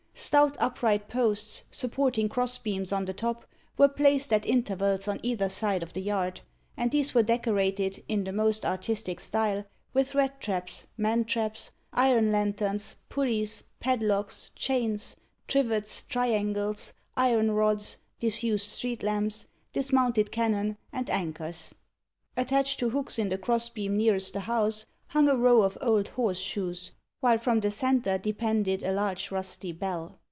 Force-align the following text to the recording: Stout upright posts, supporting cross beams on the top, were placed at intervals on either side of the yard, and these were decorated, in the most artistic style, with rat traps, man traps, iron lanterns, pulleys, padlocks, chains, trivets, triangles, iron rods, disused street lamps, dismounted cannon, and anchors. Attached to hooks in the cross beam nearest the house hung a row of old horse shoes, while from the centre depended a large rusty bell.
Stout 0.13 0.55
upright 0.59 1.09
posts, 1.09 1.63
supporting 1.71 2.29
cross 2.29 2.55
beams 2.59 2.91
on 2.91 3.05
the 3.05 3.13
top, 3.13 3.43
were 3.75 3.87
placed 3.89 4.31
at 4.31 4.45
intervals 4.45 5.07
on 5.07 5.19
either 5.23 5.49
side 5.49 5.81
of 5.81 5.93
the 5.93 5.99
yard, 6.01 6.41
and 6.77 6.91
these 6.91 7.15
were 7.15 7.23
decorated, 7.23 8.03
in 8.07 8.23
the 8.23 8.31
most 8.31 8.63
artistic 8.63 9.19
style, 9.19 9.65
with 9.95 10.13
rat 10.13 10.39
traps, 10.39 10.85
man 10.95 11.25
traps, 11.25 11.71
iron 11.91 12.31
lanterns, 12.31 12.97
pulleys, 13.09 13.63
padlocks, 13.79 14.51
chains, 14.53 15.15
trivets, 15.47 16.03
triangles, 16.03 16.93
iron 17.17 17.49
rods, 17.51 17.97
disused 18.19 18.69
street 18.69 19.01
lamps, 19.01 19.47
dismounted 19.73 20.31
cannon, 20.31 20.77
and 20.93 21.09
anchors. 21.09 21.73
Attached 22.37 22.79
to 22.79 22.91
hooks 22.91 23.17
in 23.17 23.29
the 23.29 23.39
cross 23.39 23.69
beam 23.69 23.97
nearest 23.97 24.33
the 24.33 24.41
house 24.41 24.85
hung 25.07 25.27
a 25.27 25.35
row 25.35 25.63
of 25.63 25.79
old 25.81 26.09
horse 26.09 26.39
shoes, 26.39 26.91
while 27.21 27.37
from 27.37 27.59
the 27.59 27.69
centre 27.69 28.17
depended 28.17 28.81
a 28.81 28.91
large 28.91 29.29
rusty 29.29 29.71
bell. 29.71 30.17